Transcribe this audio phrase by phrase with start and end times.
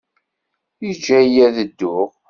[0.85, 2.09] Yeǧǧa-iyi ad dduɣ.